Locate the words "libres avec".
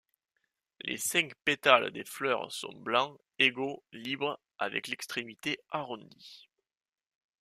3.91-4.87